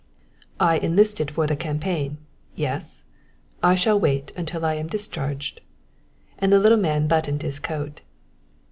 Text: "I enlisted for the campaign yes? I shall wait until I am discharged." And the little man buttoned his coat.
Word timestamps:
"I 0.59 0.79
enlisted 0.79 1.29
for 1.29 1.45
the 1.45 1.55
campaign 1.55 2.17
yes? 2.55 3.03
I 3.61 3.75
shall 3.75 3.99
wait 3.99 4.31
until 4.35 4.65
I 4.65 4.73
am 4.73 4.87
discharged." 4.87 5.61
And 6.39 6.51
the 6.51 6.57
little 6.59 6.79
man 6.79 7.07
buttoned 7.07 7.43
his 7.43 7.59
coat. 7.59 8.01